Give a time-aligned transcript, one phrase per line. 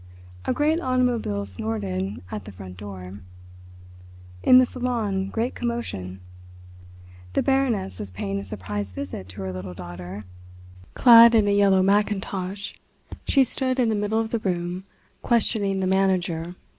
[0.45, 3.11] A great automobile snorted at the front door.
[4.41, 6.21] In the salon great commotion.
[7.33, 10.23] The Baroness was paying a surprise visit to her little daughter.
[10.95, 12.73] Clad in a yellow mackintosh
[13.27, 14.85] she stood in the middle of the room
[15.21, 16.55] questioning the manager.